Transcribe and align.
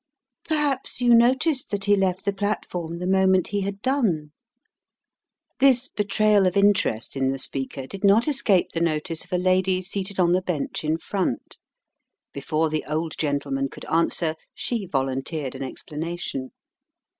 "Perhaps 0.45 0.99
you 0.99 1.13
noticed 1.13 1.69
that 1.69 1.85
he 1.85 1.95
left 1.95 2.25
the 2.25 2.33
platform 2.33 2.97
the 2.97 3.05
moment 3.05 3.49
he 3.49 3.61
had 3.61 3.83
done?" 3.83 4.31
This 5.59 5.87
betrayal 5.87 6.47
of 6.47 6.57
interest 6.57 7.15
in 7.15 7.27
the 7.27 7.37
speaker 7.37 7.85
did 7.85 8.03
not 8.03 8.27
escape 8.27 8.71
the 8.71 8.81
notice 8.81 9.23
of 9.23 9.31
a 9.31 9.37
lady 9.37 9.79
seated 9.83 10.19
on 10.19 10.31
the 10.31 10.41
bench 10.41 10.83
in 10.83 10.97
front. 10.97 11.59
Before 12.33 12.67
the 12.71 12.83
old 12.85 13.13
gentleman 13.19 13.69
could 13.69 13.85
answer 13.85 14.33
she 14.55 14.87
volunteered 14.87 15.53
an 15.53 15.61
explanation. 15.61 16.49